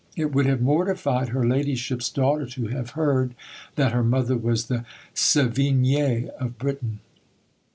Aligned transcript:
It 0.15 0.33
would 0.33 0.47
have 0.47 0.63
mortified 0.63 1.29
her 1.29 1.47
ladyship's 1.47 2.09
daughter 2.09 2.47
to 2.47 2.67
have 2.69 2.89
heard, 2.97 3.35
that 3.75 3.91
her 3.91 4.03
mother 4.03 4.35
was 4.35 4.65
the 4.65 4.83
Sévigné 5.13 6.29
of 6.29 6.57
Britain. 6.57 7.01